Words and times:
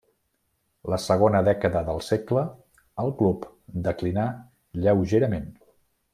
La 0.93 0.97
segona 1.03 1.41
dècada 1.47 1.83
del 1.89 2.01
segle 2.07 2.45
el 3.05 3.13
club 3.21 3.45
declinà 3.91 4.27
lleugerament. 4.87 5.49